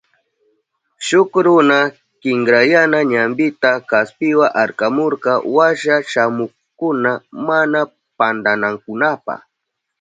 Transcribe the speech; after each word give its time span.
Shuk 1.05 1.31
runa 1.45 1.79
kinkrayana 2.21 2.99
ñampita 3.11 3.71
kaspiwa 3.89 4.47
arkamurka 4.61 5.31
washa 5.55 5.95
shamuhukkuna 6.11 7.11
mana 7.47 7.79
pantanankunapa. 8.17 9.33